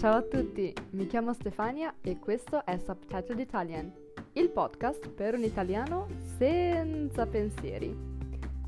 Ciao 0.00 0.14
a 0.14 0.22
tutti, 0.22 0.72
mi 0.92 1.06
chiamo 1.06 1.34
Stefania 1.34 1.96
e 2.00 2.18
questo 2.18 2.64
è 2.64 2.78
Subtitled 2.78 3.38
Italian, 3.38 3.92
il 4.32 4.48
podcast 4.48 5.10
per 5.10 5.34
un 5.34 5.42
italiano 5.42 6.06
senza 6.38 7.26
pensieri. 7.26 7.94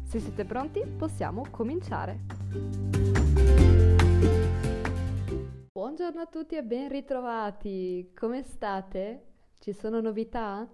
Se 0.02 0.18
siete 0.18 0.44
pronti, 0.44 0.84
possiamo 0.84 1.46
cominciare. 1.50 2.20
Buongiorno 5.72 6.20
a 6.20 6.26
tutti 6.26 6.54
e 6.54 6.64
ben 6.64 6.90
ritrovati. 6.90 8.12
Come 8.14 8.42
state? 8.42 9.22
Ci 9.58 9.72
sono 9.72 10.02
novità? 10.02 10.68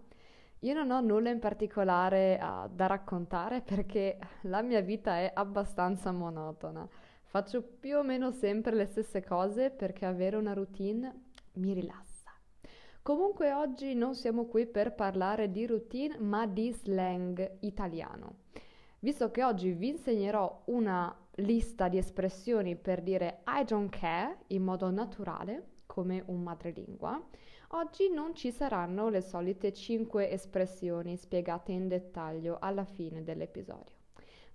Io 0.63 0.75
non 0.75 0.91
ho 0.91 1.01
nulla 1.01 1.31
in 1.31 1.39
particolare 1.39 2.37
uh, 2.43 2.69
da 2.69 2.87
raccontare 2.87 3.61
perché 3.61 4.19
la 4.41 4.63
mia 4.63 4.81
vita 4.81 5.19
è 5.19 5.31
abbastanza 5.33 6.11
monotona. 6.11 6.85
Faccio 7.31 7.63
più 7.63 7.99
o 7.99 8.03
meno 8.03 8.31
sempre 8.31 8.75
le 8.75 8.87
stesse 8.87 9.23
cose 9.23 9.69
perché 9.69 10.07
avere 10.07 10.37
una 10.37 10.55
routine 10.55 11.25
mi 11.57 11.75
rilassa. 11.75 12.33
Comunque 13.03 13.53
oggi 13.53 13.93
non 13.95 14.15
siamo 14.15 14.47
qui 14.47 14.65
per 14.65 14.95
parlare 14.95 15.51
di 15.51 15.67
routine 15.67 16.17
ma 16.19 16.47
di 16.47 16.73
slang 16.73 17.59
italiano. 17.61 18.37
Visto 19.01 19.31
che 19.31 19.45
oggi 19.45 19.73
vi 19.73 19.89
insegnerò 19.89 20.63
una 20.69 21.15
lista 21.37 21.89
di 21.89 21.99
espressioni 21.99 22.77
per 22.77 23.03
dire 23.03 23.43
I 23.47 23.63
don't 23.63 23.91
care 23.91 24.39
in 24.47 24.63
modo 24.63 24.91
naturale, 24.91 25.83
come 25.85 26.23
un 26.29 26.43
madrelingua, 26.43 27.23
oggi 27.73 28.09
non 28.11 28.35
ci 28.35 28.51
saranno 28.51 29.11
le 29.11 29.21
solite 29.21 29.75
5 29.75 30.31
espressioni 30.31 31.19
spiegate 31.19 31.73
in 31.73 31.89
dettaglio 31.89 32.57
alla 32.59 32.85
fine 32.85 33.23
dell'episodio. 33.23 33.98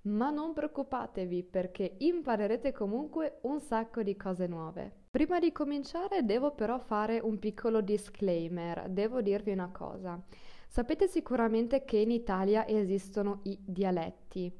Ma 0.05 0.29
non 0.31 0.51
preoccupatevi 0.51 1.43
perché 1.43 1.95
imparerete 1.99 2.73
comunque 2.73 3.39
un 3.43 3.61
sacco 3.61 4.03
di 4.03 4.17
cose 4.17 4.47
nuove. 4.47 4.91
Prima 5.09 5.39
di 5.39 5.53
cominciare 5.53 6.25
devo 6.25 6.51
però 6.51 6.77
fare 6.77 7.19
un 7.19 7.39
piccolo 7.39 7.79
disclaimer, 7.79 8.89
devo 8.89 9.21
dirvi 9.21 9.51
una 9.51 9.69
cosa. 9.69 10.21
Sapete 10.67 11.07
sicuramente 11.07 11.85
che 11.85 11.97
in 11.97 12.11
Italia 12.11 12.67
esistono 12.67 13.39
i 13.43 13.57
dialetti, 13.63 14.51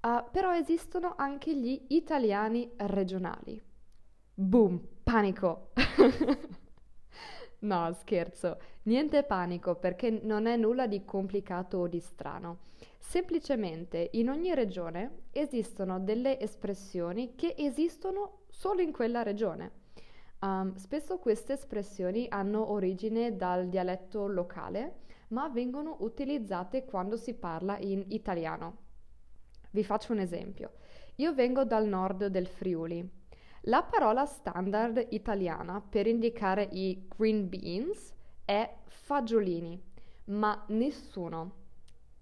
uh, 0.00 0.24
però 0.32 0.54
esistono 0.56 1.14
anche 1.16 1.54
gli 1.54 1.84
italiani 1.88 2.68
regionali. 2.76 3.62
Boom, 4.34 4.80
panico! 5.04 5.70
no, 7.60 7.92
scherzo, 7.92 8.58
niente 8.84 9.22
panico 9.22 9.74
perché 9.74 10.10
non 10.22 10.46
è 10.46 10.56
nulla 10.56 10.86
di 10.86 11.04
complicato 11.04 11.78
o 11.78 11.86
di 11.86 12.00
strano. 12.00 12.68
Semplicemente 12.98 14.10
in 14.12 14.30
ogni 14.30 14.54
regione 14.54 15.22
esistono 15.32 15.98
delle 15.98 16.38
espressioni 16.38 17.34
che 17.34 17.54
esistono 17.56 18.42
solo 18.48 18.80
in 18.80 18.92
quella 18.92 19.22
regione. 19.22 19.78
Um, 20.40 20.74
spesso 20.76 21.18
queste 21.18 21.54
espressioni 21.54 22.26
hanno 22.30 22.70
origine 22.70 23.36
dal 23.36 23.68
dialetto 23.68 24.26
locale, 24.26 25.00
ma 25.28 25.48
vengono 25.48 25.96
utilizzate 26.00 26.84
quando 26.84 27.16
si 27.16 27.34
parla 27.34 27.78
in 27.78 28.04
italiano. 28.08 28.76
Vi 29.70 29.84
faccio 29.84 30.12
un 30.12 30.18
esempio. 30.18 30.72
Io 31.16 31.34
vengo 31.34 31.64
dal 31.64 31.86
nord 31.86 32.26
del 32.26 32.46
Friuli. 32.46 33.19
La 33.64 33.82
parola 33.82 34.24
standard 34.24 35.08
italiana 35.10 35.82
per 35.82 36.06
indicare 36.06 36.66
i 36.72 37.06
green 37.14 37.46
beans 37.46 38.14
è 38.42 38.76
fagiolini, 38.86 39.78
ma 40.26 40.64
nessuno 40.68 41.58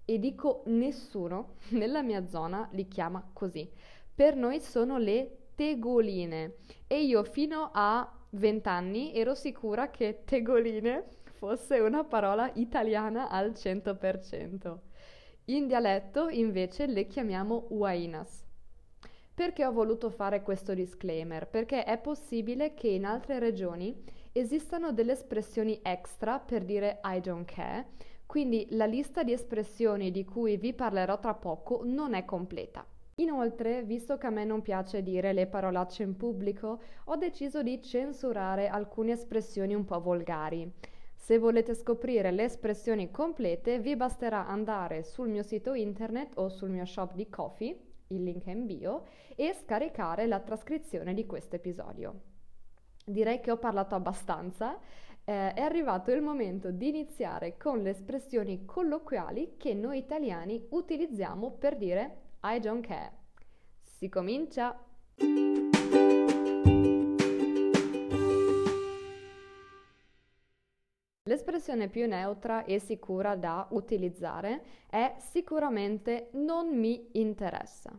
e 0.03 0.19
dico 0.19 0.63
nessuno 0.65 1.55
nella 1.71 2.01
mia 2.01 2.27
zona 2.27 2.67
li 2.71 2.89
chiama 2.89 3.25
così. 3.31 3.71
Per 4.13 4.35
noi 4.35 4.59
sono 4.59 4.97
le 4.97 5.51
tegoline 5.55 6.55
e 6.87 7.03
io 7.03 7.23
fino 7.23 7.69
a 7.71 8.11
20 8.31 8.67
anni 8.67 9.13
ero 9.13 9.33
sicura 9.33 9.89
che 9.89 10.23
tegoline 10.25 11.05
fosse 11.23 11.79
una 11.79 12.03
parola 12.03 12.51
italiana 12.55 13.29
al 13.29 13.51
100%. 13.51 14.77
In 15.45 15.67
dialetto 15.67 16.27
invece 16.27 16.85
le 16.85 17.07
chiamiamo 17.07 17.67
uainas. 17.69 18.47
Perché 19.39 19.65
ho 19.65 19.71
voluto 19.71 20.09
fare 20.09 20.41
questo 20.41 20.73
disclaimer? 20.73 21.47
Perché 21.47 21.85
è 21.85 21.97
possibile 21.97 22.73
che 22.73 22.89
in 22.89 23.05
altre 23.05 23.39
regioni 23.39 23.95
esistano 24.33 24.91
delle 24.91 25.13
espressioni 25.13 25.79
extra 25.81 26.39
per 26.39 26.65
dire 26.65 26.99
I 27.05 27.21
don't 27.21 27.49
care 27.49 27.85
quindi 28.25 28.67
la 28.71 28.83
lista 28.83 29.23
di 29.23 29.31
espressioni 29.31 30.11
di 30.11 30.25
cui 30.25 30.57
vi 30.57 30.73
parlerò 30.73 31.17
tra 31.19 31.35
poco 31.35 31.83
non 31.85 32.15
è 32.15 32.25
completa. 32.25 32.85
Inoltre, 33.15 33.83
visto 33.83 34.17
che 34.17 34.27
a 34.27 34.29
me 34.29 34.43
non 34.43 34.61
piace 34.61 35.01
dire 35.03 35.31
le 35.31 35.47
parolacce 35.47 36.03
in 36.03 36.17
pubblico, 36.17 36.81
ho 37.05 37.15
deciso 37.15 37.63
di 37.63 37.81
censurare 37.81 38.67
alcune 38.67 39.13
espressioni 39.13 39.73
un 39.73 39.85
po' 39.85 40.01
volgari. 40.01 40.69
Se 41.15 41.37
volete 41.37 41.75
scoprire 41.75 42.31
le 42.31 42.43
espressioni 42.43 43.09
complete, 43.09 43.79
vi 43.79 43.95
basterà 43.95 44.47
andare 44.47 45.03
sul 45.03 45.29
mio 45.29 45.43
sito 45.43 45.73
internet 45.73 46.37
o 46.37 46.49
sul 46.49 46.69
mio 46.71 46.85
shop 46.85 47.13
di 47.13 47.29
coffee, 47.29 47.88
il 48.09 48.23
link 48.23 48.45
è 48.45 48.51
in 48.51 48.65
bio, 48.65 49.05
e 49.35 49.53
scaricare 49.53 50.27
la 50.27 50.39
trascrizione 50.39 51.13
di 51.13 51.25
questo 51.25 51.55
episodio. 51.55 52.21
Direi 53.05 53.39
che 53.39 53.51
ho 53.51 53.57
parlato 53.57 53.95
abbastanza 53.95 54.77
eh, 55.23 55.53
è 55.53 55.61
arrivato 55.61 56.11
il 56.11 56.21
momento 56.21 56.71
di 56.71 56.89
iniziare 56.89 57.57
con 57.57 57.81
le 57.81 57.91
espressioni 57.91 58.65
colloquiali 58.65 59.55
che 59.57 59.73
noi 59.73 59.99
italiani 59.99 60.67
utilizziamo 60.69 61.51
per 61.51 61.77
dire 61.77 62.17
I 62.43 62.59
don't 62.59 62.85
care. 62.85 63.11
Si 63.81 64.09
comincia! 64.09 64.77
L'espressione 71.29 71.89
più 71.89 72.07
neutra 72.07 72.65
e 72.65 72.79
sicura 72.79 73.35
da 73.35 73.67
utilizzare 73.69 74.63
è 74.89 75.13
sicuramente 75.19 76.29
non 76.31 76.75
mi 76.75 77.07
interessa. 77.11 77.95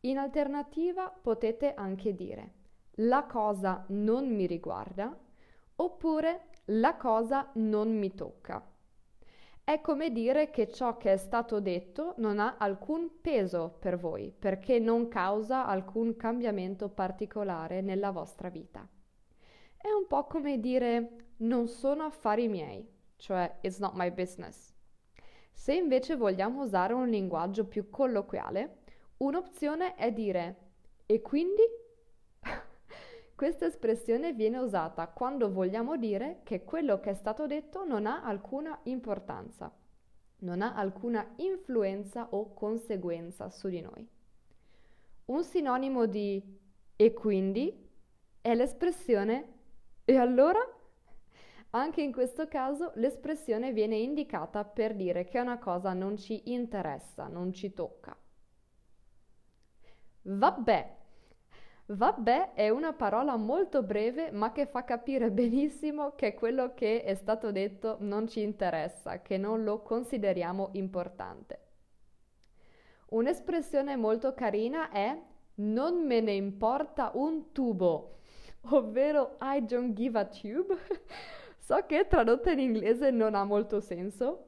In 0.00 0.16
alternativa 0.16 1.10
potete 1.10 1.74
anche 1.74 2.14
dire 2.14 2.52
la 3.02 3.24
cosa 3.24 3.84
non 3.88 4.34
mi 4.34 4.46
riguarda 4.46 5.14
oppure 5.76 6.46
la 6.64 6.96
cosa 6.96 7.50
non 7.56 7.94
mi 7.94 8.14
tocca. 8.14 8.66
È 9.62 9.82
come 9.82 10.10
dire 10.10 10.48
che 10.48 10.70
ciò 10.70 10.96
che 10.96 11.12
è 11.12 11.16
stato 11.18 11.60
detto 11.60 12.14
non 12.16 12.38
ha 12.38 12.56
alcun 12.56 13.20
peso 13.20 13.76
per 13.78 13.98
voi, 13.98 14.34
perché 14.36 14.78
non 14.78 15.08
causa 15.08 15.66
alcun 15.66 16.16
cambiamento 16.16 16.88
particolare 16.88 17.82
nella 17.82 18.10
vostra 18.10 18.48
vita. 18.48 18.88
È 19.76 19.90
un 19.90 20.06
po' 20.06 20.24
come 20.24 20.58
dire 20.58 21.28
non 21.40 21.68
sono 21.68 22.04
affari 22.04 22.48
miei, 22.48 22.86
cioè 23.16 23.58
it's 23.60 23.78
not 23.78 23.92
my 23.94 24.10
business. 24.10 24.72
Se 25.52 25.74
invece 25.74 26.16
vogliamo 26.16 26.62
usare 26.62 26.94
un 26.94 27.08
linguaggio 27.08 27.66
più 27.66 27.90
colloquiale, 27.90 28.78
un'opzione 29.18 29.94
è 29.94 30.12
dire 30.12 30.56
e 31.06 31.20
quindi 31.20 31.62
questa 33.34 33.66
espressione 33.66 34.32
viene 34.32 34.58
usata 34.58 35.06
quando 35.08 35.50
vogliamo 35.50 35.96
dire 35.96 36.40
che 36.44 36.64
quello 36.64 37.00
che 37.00 37.10
è 37.10 37.14
stato 37.14 37.46
detto 37.46 37.84
non 37.84 38.06
ha 38.06 38.22
alcuna 38.22 38.78
importanza, 38.84 39.72
non 40.38 40.62
ha 40.62 40.74
alcuna 40.74 41.34
influenza 41.36 42.28
o 42.30 42.54
conseguenza 42.54 43.50
su 43.50 43.68
di 43.68 43.80
noi. 43.80 44.08
Un 45.26 45.44
sinonimo 45.44 46.06
di 46.06 46.58
e 46.96 47.12
quindi 47.12 47.88
è 48.40 48.54
l'espressione 48.54 49.58
e 50.04 50.16
allora? 50.16 50.60
Anche 51.70 52.02
in 52.02 52.12
questo 52.12 52.48
caso 52.48 52.92
l'espressione 52.96 53.72
viene 53.72 53.96
indicata 53.96 54.64
per 54.64 54.94
dire 54.94 55.24
che 55.24 55.38
una 55.38 55.58
cosa 55.58 55.92
non 55.92 56.16
ci 56.16 56.52
interessa, 56.52 57.28
non 57.28 57.52
ci 57.52 57.72
tocca. 57.72 58.16
Vabbè, 60.22 60.98
Vabbè 61.92 62.52
è 62.54 62.68
una 62.68 62.92
parola 62.92 63.36
molto 63.36 63.82
breve 63.82 64.30
ma 64.30 64.52
che 64.52 64.66
fa 64.66 64.84
capire 64.84 65.30
benissimo 65.32 66.14
che 66.14 66.34
quello 66.34 66.72
che 66.72 67.02
è 67.02 67.14
stato 67.14 67.50
detto 67.50 67.96
non 68.00 68.28
ci 68.28 68.42
interessa, 68.42 69.22
che 69.22 69.36
non 69.36 69.64
lo 69.64 69.82
consideriamo 69.82 70.70
importante. 70.74 71.58
Un'espressione 73.08 73.96
molto 73.96 74.34
carina 74.34 74.90
è 74.90 75.20
non 75.54 76.06
me 76.06 76.20
ne 76.20 76.32
importa 76.32 77.10
un 77.14 77.50
tubo, 77.50 78.18
ovvero 78.70 79.36
I 79.40 79.64
don't 79.64 79.92
give 79.92 80.16
a 80.16 80.26
tube. 80.26 80.76
So 81.70 81.86
che 81.86 82.08
tradotta 82.08 82.50
in 82.50 82.58
inglese 82.58 83.12
non 83.12 83.36
ha 83.36 83.44
molto 83.44 83.78
senso, 83.78 84.46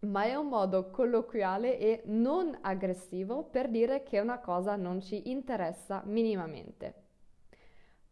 ma 0.00 0.24
è 0.24 0.34
un 0.34 0.48
modo 0.48 0.90
colloquiale 0.90 1.78
e 1.78 2.02
non 2.04 2.54
aggressivo 2.60 3.44
per 3.44 3.70
dire 3.70 4.02
che 4.02 4.20
una 4.20 4.40
cosa 4.40 4.76
non 4.76 5.00
ci 5.00 5.30
interessa 5.30 6.02
minimamente. 6.04 6.94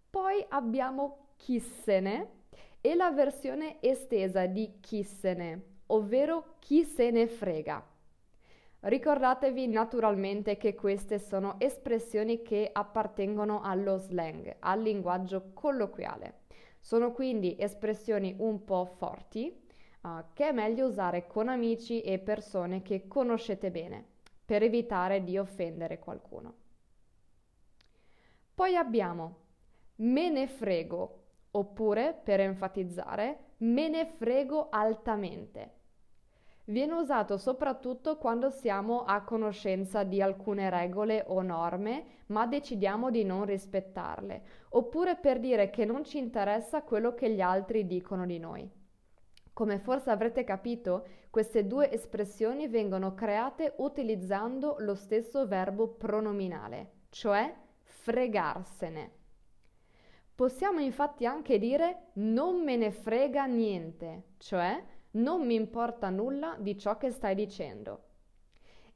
Poi 0.09 0.43
abbiamo 0.49 1.27
chissene 1.37 2.47
e 2.81 2.95
la 2.95 3.11
versione 3.11 3.83
estesa 3.83 4.47
di 4.47 4.79
chissene, 4.81 5.81
ovvero 5.89 6.55
chi 6.59 6.85
se 6.85 7.11
ne 7.11 7.27
frega. 7.27 7.87
Ricordatevi 8.81 9.69
naturalmente 9.69 10.57
che 10.57 10.75
queste 10.75 11.19
sono 11.19 11.57
espressioni 11.59 12.41
che 12.41 12.71
appartengono 12.73 13.61
allo 13.61 13.99
slang, 13.99 14.57
al 14.61 14.81
linguaggio 14.81 15.51
colloquiale. 15.53 16.47
Sono 16.89 17.13
quindi 17.13 17.55
espressioni 17.59 18.35
un 18.39 18.65
po' 18.65 18.87
forti 18.87 19.55
uh, 20.01 20.25
che 20.33 20.49
è 20.49 20.53
meglio 20.53 20.87
usare 20.87 21.27
con 21.27 21.51
amici 21.51 22.01
e 22.01 22.19
persone 22.19 22.81
che 22.81 23.07
conoscete 23.07 23.71
bene 23.71 24.03
per 24.43 24.63
evitare 24.63 25.23
di 25.23 25.37
offendere 25.37 25.99
qualcuno. 25.99 26.55
Poi 28.55 28.75
abbiamo 28.75 29.37
me 29.97 30.31
ne 30.31 30.47
frego, 30.47 31.25
oppure 31.51 32.19
per 32.25 32.41
enfatizzare 32.41 33.57
me 33.59 33.89
ne 33.91 34.07
frego 34.07 34.71
altamente. 34.71 35.78
Viene 36.69 36.93
usato 36.93 37.39
soprattutto 37.39 38.19
quando 38.19 38.51
siamo 38.51 39.05
a 39.05 39.23
conoscenza 39.23 40.03
di 40.03 40.21
alcune 40.21 40.69
regole 40.69 41.25
o 41.27 41.41
norme, 41.41 42.25
ma 42.27 42.47
decidiamo 42.47 43.11
di 43.11 43.25
non 43.25 43.47
rispettarle, 43.47 44.43
oppure 44.71 45.17
per 45.17 45.41
dire 45.41 45.71
che 45.71 45.87
non 45.87 46.05
ci 46.05 46.19
interessa 46.19 46.83
quello 46.83 47.15
che 47.15 47.31
gli 47.31 47.41
altri 47.41 47.87
dicono 47.87 48.27
di 48.27 48.39
noi. 48.39 48.71
Come 49.55 49.79
forse 49.79 50.11
avrete 50.11 50.45
capito, 50.45 51.07
queste 51.31 51.67
due 51.67 51.91
espressioni 51.91 52.69
vengono 52.69 53.15
create 53.15 53.73
utilizzando 53.79 54.77
lo 54.81 54.95
stesso 54.95 55.47
verbo 55.47 55.89
pronominale, 55.89 56.91
cioè 57.09 57.51
fregarsene. 57.83 59.13
Possiamo 60.35 60.81
infatti 60.81 61.25
anche 61.25 61.59
dire 61.59 62.11
non 62.15 62.63
me 62.63 62.77
ne 62.77 62.91
frega 62.91 63.47
niente, 63.47 64.35
cioè 64.37 64.81
non 65.13 65.47
mi 65.47 65.55
importa 65.55 66.11
nulla 66.11 66.57
di 66.59 66.79
ciò 66.79 66.97
che 66.97 67.11
stai 67.11 67.35
dicendo. 67.35 68.05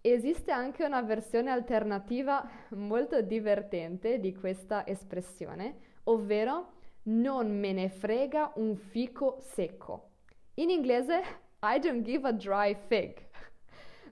Esiste 0.00 0.50
anche 0.50 0.84
una 0.84 1.02
versione 1.02 1.50
alternativa 1.50 2.48
molto 2.70 3.20
divertente 3.20 4.18
di 4.18 4.34
questa 4.34 4.86
espressione, 4.86 5.78
ovvero 6.04 6.72
non 7.04 7.56
me 7.58 7.72
ne 7.72 7.88
frega 7.88 8.52
un 8.56 8.76
fico 8.76 9.38
secco. 9.40 10.10
In 10.54 10.70
inglese 10.70 11.22
I 11.62 11.78
don't 11.78 12.02
give 12.02 12.26
a 12.26 12.32
dry 12.32 12.74
fig. 12.88 13.30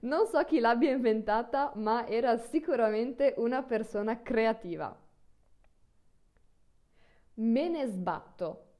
Non 0.01 0.25
so 0.27 0.43
chi 0.45 0.59
l'abbia 0.59 0.91
inventata, 0.91 1.73
ma 1.75 2.07
era 2.07 2.37
sicuramente 2.37 3.35
una 3.37 3.61
persona 3.61 4.21
creativa. 4.21 4.97
Me 7.35 7.69
ne 7.69 7.85
sbatto. 7.85 8.70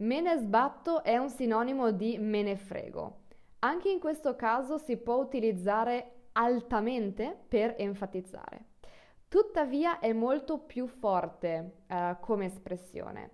Me 0.00 0.20
ne 0.20 0.36
sbatto 0.36 1.02
è 1.02 1.16
un 1.16 1.28
sinonimo 1.28 1.90
di 1.90 2.18
me 2.18 2.42
ne 2.42 2.56
frego. 2.56 3.22
Anche 3.60 3.88
in 3.88 3.98
questo 3.98 4.36
caso 4.36 4.78
si 4.78 4.96
può 4.96 5.16
utilizzare 5.16 6.28
altamente 6.32 7.36
per 7.48 7.74
enfatizzare. 7.76 8.66
Tuttavia 9.26 9.98
è 9.98 10.12
molto 10.12 10.58
più 10.58 10.86
forte 10.86 11.82
uh, 11.88 12.16
come 12.20 12.44
espressione. 12.44 13.32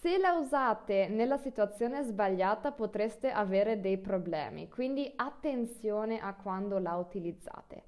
Se 0.00 0.16
la 0.16 0.34
usate 0.34 1.08
nella 1.08 1.36
situazione 1.36 2.04
sbagliata 2.04 2.70
potreste 2.70 3.32
avere 3.32 3.80
dei 3.80 3.98
problemi, 3.98 4.68
quindi 4.68 5.12
attenzione 5.16 6.20
a 6.20 6.34
quando 6.34 6.78
la 6.78 6.94
utilizzate. 6.94 7.82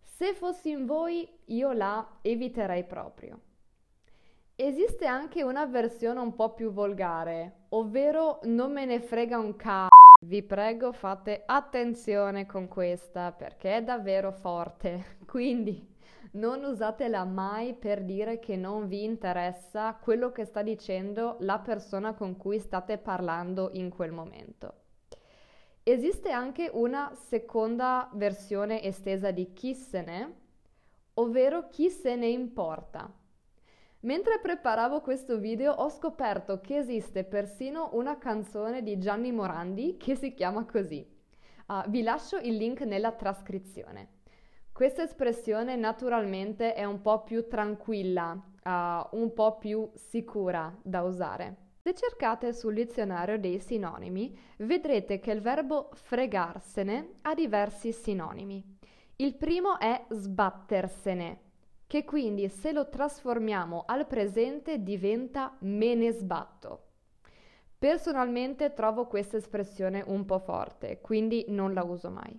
Se 0.00 0.32
fossi 0.32 0.70
in 0.70 0.86
voi 0.86 1.28
io 1.46 1.72
la 1.72 2.18
eviterei 2.22 2.84
proprio. 2.84 3.38
Esiste 4.56 5.04
anche 5.04 5.42
una 5.42 5.66
versione 5.66 6.20
un 6.20 6.36
po' 6.36 6.54
più 6.54 6.70
volgare, 6.70 7.64
ovvero 7.70 8.38
non 8.44 8.70
me 8.70 8.84
ne 8.84 9.00
frega 9.00 9.36
un 9.36 9.56
c***o. 9.56 9.88
Vi 10.20 10.44
prego 10.44 10.92
fate 10.92 11.42
attenzione 11.44 12.46
con 12.46 12.68
questa 12.68 13.32
perché 13.32 13.78
è 13.78 13.82
davvero 13.82 14.30
forte, 14.30 15.16
quindi 15.26 15.84
non 16.34 16.62
usatela 16.62 17.24
mai 17.24 17.74
per 17.74 18.04
dire 18.04 18.38
che 18.38 18.54
non 18.54 18.86
vi 18.86 19.02
interessa 19.02 19.98
quello 20.00 20.30
che 20.30 20.44
sta 20.44 20.62
dicendo 20.62 21.34
la 21.40 21.58
persona 21.58 22.14
con 22.14 22.36
cui 22.36 22.60
state 22.60 22.96
parlando 22.98 23.70
in 23.72 23.90
quel 23.90 24.12
momento. 24.12 24.82
Esiste 25.82 26.30
anche 26.30 26.70
una 26.72 27.12
seconda 27.12 28.08
versione 28.12 28.84
estesa 28.84 29.32
di 29.32 29.52
chi 29.52 29.74
se 29.74 30.00
ne, 30.00 30.34
ovvero 31.14 31.68
chi 31.70 31.90
se 31.90 32.14
ne 32.14 32.28
importa. 32.28 33.22
Mentre 34.04 34.38
preparavo 34.38 35.00
questo 35.00 35.38
video 35.38 35.72
ho 35.72 35.88
scoperto 35.88 36.60
che 36.60 36.76
esiste 36.76 37.24
persino 37.24 37.88
una 37.92 38.18
canzone 38.18 38.82
di 38.82 38.98
Gianni 38.98 39.32
Morandi 39.32 39.96
che 39.96 40.14
si 40.14 40.34
chiama 40.34 40.66
così. 40.66 41.06
Uh, 41.68 41.88
vi 41.88 42.02
lascio 42.02 42.36
il 42.36 42.54
link 42.54 42.82
nella 42.82 43.12
trascrizione. 43.12 44.08
Questa 44.72 45.02
espressione 45.02 45.76
naturalmente 45.76 46.74
è 46.74 46.84
un 46.84 47.00
po' 47.00 47.22
più 47.22 47.48
tranquilla, 47.48 48.32
uh, 48.32 49.16
un 49.18 49.32
po' 49.32 49.56
più 49.56 49.90
sicura 49.94 50.76
da 50.82 51.02
usare. 51.02 51.56
Se 51.80 51.94
cercate 51.94 52.52
sul 52.52 52.74
dizionario 52.74 53.38
dei 53.38 53.58
sinonimi, 53.58 54.38
vedrete 54.58 55.18
che 55.18 55.30
il 55.30 55.40
verbo 55.40 55.88
fregarsene 55.94 57.20
ha 57.22 57.32
diversi 57.32 57.90
sinonimi. 57.90 58.62
Il 59.16 59.36
primo 59.36 59.78
è 59.78 60.04
sbattersene, 60.10 61.43
che 61.86 62.04
quindi 62.04 62.48
se 62.48 62.72
lo 62.72 62.88
trasformiamo 62.88 63.84
al 63.86 64.06
presente 64.06 64.82
diventa 64.82 65.56
me 65.60 65.94
ne 65.94 66.10
sbatto. 66.12 66.82
Personalmente 67.78 68.72
trovo 68.72 69.06
questa 69.06 69.36
espressione 69.36 70.02
un 70.06 70.24
po' 70.24 70.38
forte, 70.38 71.00
quindi 71.00 71.44
non 71.48 71.74
la 71.74 71.84
uso 71.84 72.10
mai. 72.10 72.38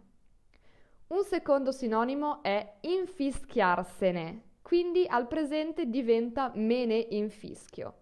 Un 1.08 1.24
secondo 1.24 1.72
sinonimo 1.72 2.42
è 2.42 2.78
infischiarsene, 2.82 4.42
quindi 4.64 5.06
al 5.08 5.28
presente 5.28 5.88
diventa 5.88 6.52
me 6.56 6.86
ne 6.86 6.98
infischio. 7.12 7.94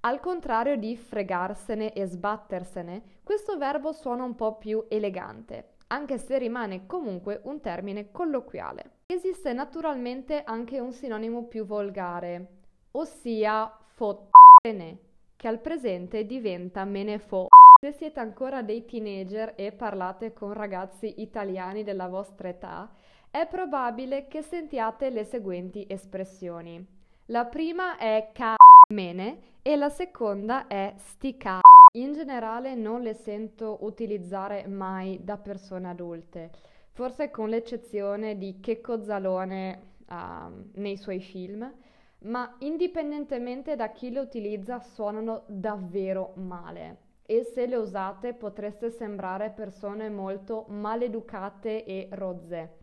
Al 0.00 0.20
contrario 0.20 0.76
di 0.76 0.96
fregarsene 0.96 1.92
e 1.92 2.06
sbattersene, 2.06 3.20
questo 3.22 3.58
verbo 3.58 3.92
suona 3.92 4.24
un 4.24 4.34
po' 4.34 4.56
più 4.56 4.86
elegante, 4.88 5.74
anche 5.88 6.16
se 6.16 6.38
rimane 6.38 6.86
comunque 6.86 7.40
un 7.44 7.60
termine 7.60 8.10
colloquiale. 8.12 8.95
Esiste 9.08 9.52
naturalmente 9.52 10.42
anche 10.42 10.80
un 10.80 10.90
sinonimo 10.90 11.44
più 11.44 11.64
volgare, 11.64 12.48
ossia 12.90 13.72
fottene, 13.94 14.98
che 15.36 15.46
al 15.46 15.60
presente 15.60 16.26
diventa 16.26 16.84
me. 16.84 17.22
Se 17.80 17.92
siete 17.92 18.18
ancora 18.18 18.62
dei 18.62 18.84
teenager 18.84 19.52
e 19.54 19.70
parlate 19.70 20.32
con 20.32 20.52
ragazzi 20.52 21.20
italiani 21.20 21.84
della 21.84 22.08
vostra 22.08 22.48
età, 22.48 22.90
è 23.30 23.46
probabile 23.46 24.26
che 24.26 24.42
sentiate 24.42 25.10
le 25.10 25.22
seguenti 25.22 25.86
espressioni. 25.88 26.84
La 27.26 27.44
prima 27.44 27.98
è 27.98 28.30
ca 28.32 28.56
mene 28.88 29.58
e 29.62 29.76
la 29.76 29.88
seconda 29.88 30.66
è 30.66 30.94
stica. 30.96 31.60
In 31.92 32.12
generale 32.12 32.74
non 32.74 33.02
le 33.02 33.14
sento 33.14 33.78
utilizzare 33.82 34.66
mai 34.66 35.20
da 35.22 35.36
persone 35.36 35.88
adulte 35.88 36.74
forse 36.96 37.30
con 37.30 37.50
l'eccezione 37.50 38.38
di 38.38 38.58
Checco 38.58 39.02
Zalone 39.02 39.96
uh, 40.08 40.80
nei 40.80 40.96
suoi 40.96 41.20
film, 41.20 41.70
ma 42.20 42.56
indipendentemente 42.60 43.76
da 43.76 43.92
chi 43.92 44.10
le 44.10 44.20
utilizza 44.20 44.80
suonano 44.80 45.44
davvero 45.46 46.32
male 46.36 47.00
e 47.26 47.44
se 47.44 47.66
le 47.66 47.76
usate 47.76 48.32
potreste 48.32 48.88
sembrare 48.88 49.50
persone 49.50 50.08
molto 50.08 50.64
maleducate 50.68 51.84
e 51.84 52.08
rozze, 52.12 52.78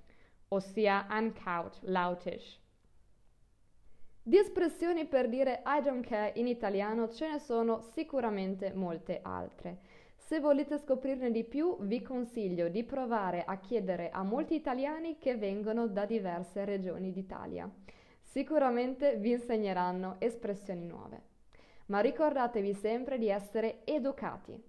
ossia 0.50 1.08
uncaut, 1.10 1.80
lautish. 1.82 2.62
Di 4.22 4.38
espressioni 4.38 5.08
per 5.08 5.28
dire 5.28 5.64
I 5.66 5.82
don't 5.82 6.06
care 6.06 6.34
in 6.36 6.46
italiano 6.46 7.10
ce 7.10 7.32
ne 7.32 7.40
sono 7.40 7.82
sicuramente 7.82 8.74
molte 8.76 9.22
altre. 9.24 9.80
Se 10.26 10.40
volete 10.40 10.78
scoprirne 10.78 11.32
di 11.32 11.44
più, 11.44 11.76
vi 11.82 12.02
consiglio 12.02 12.70
di 12.70 12.86
provare 12.86 13.44
a 13.44 13.58
chiedere 13.60 14.10
a 14.10 14.24
molti 14.24 14.56
italiani 14.56 15.18
che 15.18 15.36
vengono 15.36 15.88
da 15.88 16.06
diverse 16.06 16.64
regioni 16.64 17.12
d'Italia. 17.12 17.70
Sicuramente 18.22 19.18
vi 19.18 19.32
insegneranno 19.32 20.16
espressioni 20.20 20.86
nuove. 20.86 21.22
Ma 21.88 22.00
ricordatevi 22.00 22.74
sempre 22.74 23.18
di 23.18 23.28
essere 23.28 23.82
educati. 23.84 24.60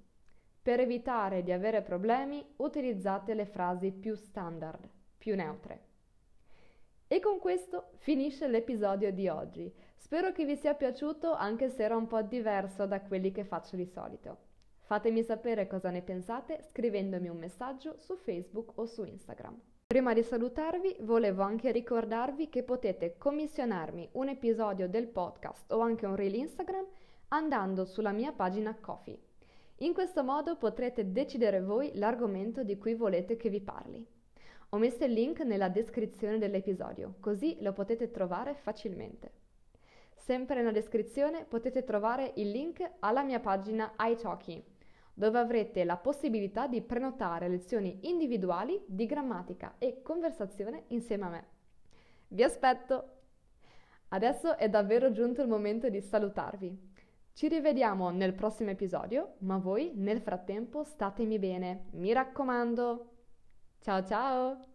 Per 0.61 0.81
evitare 0.81 1.45
di 1.45 1.53
avere 1.53 1.83
problemi, 1.83 2.45
utilizzate 2.57 3.33
le 3.35 3.47
frasi 3.47 3.93
più 3.93 4.17
standard, 4.17 4.89
più 5.17 5.37
neutre. 5.37 5.83
E 7.07 7.21
con 7.21 7.39
questo 7.39 7.91
finisce 7.99 8.49
l'episodio 8.49 9.13
di 9.13 9.29
oggi. 9.29 9.73
Spero 9.95 10.33
che 10.33 10.45
vi 10.45 10.57
sia 10.57 10.75
piaciuto 10.75 11.33
anche 11.33 11.71
se 11.71 11.85
era 11.85 11.97
un 11.97 12.09
po' 12.09 12.23
diverso 12.23 12.87
da 12.87 13.01
quelli 13.01 13.31
che 13.31 13.45
faccio 13.45 13.77
di 13.77 13.87
solito. 13.87 14.53
Fatemi 14.87 15.23
sapere 15.23 15.67
cosa 15.67 15.89
ne 15.89 16.03
pensate 16.03 16.63
scrivendomi 16.63 17.29
un 17.29 17.39
messaggio 17.39 17.97
su 17.97 18.17
Facebook 18.17 18.73
o 18.75 18.85
su 18.85 19.03
Instagram. 19.05 19.59
Prima 19.87 20.13
di 20.13 20.23
salutarvi, 20.23 20.99
volevo 21.01 21.43
anche 21.43 21.73
ricordarvi 21.73 22.51
che 22.51 22.63
potete 22.63 23.17
commissionarmi 23.17 24.11
un 24.13 24.29
episodio 24.29 24.87
del 24.87 25.07
podcast 25.07 25.73
o 25.73 25.81
anche 25.81 26.05
un 26.05 26.17
reel 26.17 26.35
Instagram 26.35 26.85
andando 27.29 27.87
sulla 27.87 28.13
mia 28.13 28.33
pagina 28.33 28.77
Coffee. 28.79 29.19
In 29.79 29.95
questo 29.95 30.23
modo 30.23 30.57
potrete 30.57 31.11
decidere 31.11 31.63
voi 31.63 31.93
l'argomento 31.95 32.63
di 32.63 32.77
cui 32.77 32.95
volete 32.95 33.37
che 33.37 33.49
vi 33.49 33.63
parli. 33.63 34.07
Ho 34.71 34.77
messo 34.77 35.05
il 35.05 35.13
link 35.13 35.41
nella 35.41 35.71
descrizione 35.71 36.37
dell'episodio, 36.37 37.15
così 37.21 37.57
lo 37.61 37.73
potete 37.73 38.11
trovare 38.11 38.55
facilmente. 38.55 39.33
Sempre 40.15 40.57
nella 40.57 40.73
descrizione 40.73 41.45
potete 41.45 41.85
trovare 41.85 42.33
il 42.37 42.51
link 42.51 42.83
alla 43.01 43.23
mia 43.23 43.41
pagina 43.41 43.93
iTalki, 43.99 44.73
dove 45.15 45.39
avrete 45.39 45.85
la 45.85 45.97
possibilità 45.97 46.67
di 46.67 46.83
prenotare 46.83 47.49
lezioni 47.49 48.01
individuali 48.03 48.83
di 48.87 49.07
grammatica 49.07 49.77
e 49.79 50.03
conversazione 50.03 50.85
insieme 50.89 51.25
a 51.25 51.29
me. 51.29 51.47
Vi 52.29 52.43
aspetto! 52.43 53.11
Adesso 54.09 54.57
è 54.57 54.69
davvero 54.69 55.13
giunto 55.13 55.41
il 55.41 55.49
momento 55.49 55.89
di 55.89 56.01
salutarvi. 56.01 56.93
Ci 57.33 57.49
rivediamo 57.49 58.11
nel 58.11 58.35
prossimo 58.35 58.71
episodio, 58.71 59.35
ma 59.39 59.59
voi 59.59 59.93
nel 59.95 60.21
frattempo 60.21 60.85
statemi 60.85 61.39
bene, 61.39 61.87
mi 61.93 62.13
raccomando. 62.13 63.11
Ciao 63.81 64.05
ciao! 64.05 64.74